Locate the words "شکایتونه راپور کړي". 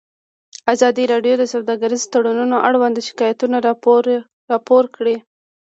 3.07-5.15